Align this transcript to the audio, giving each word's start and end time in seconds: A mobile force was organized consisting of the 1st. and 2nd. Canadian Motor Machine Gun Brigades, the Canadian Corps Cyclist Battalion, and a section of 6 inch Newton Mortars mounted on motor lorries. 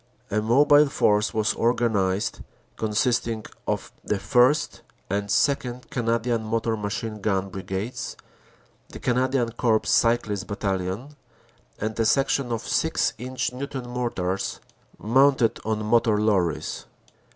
A 0.31 0.41
mobile 0.41 0.89
force 0.89 1.31
was 1.31 1.53
organized 1.53 2.39
consisting 2.75 3.45
of 3.67 3.91
the 4.03 4.15
1st. 4.15 4.81
and 5.11 5.29
2nd. 5.29 5.91
Canadian 5.91 6.43
Motor 6.43 6.75
Machine 6.75 7.21
Gun 7.21 7.49
Brigades, 7.49 8.17
the 8.89 8.97
Canadian 8.97 9.51
Corps 9.51 9.85
Cyclist 9.85 10.47
Battalion, 10.47 11.15
and 11.77 11.99
a 11.99 12.05
section 12.07 12.51
of 12.51 12.61
6 12.67 13.13
inch 13.19 13.53
Newton 13.53 13.87
Mortars 13.87 14.59
mounted 14.97 15.59
on 15.63 15.85
motor 15.85 16.17
lorries. 16.19 16.87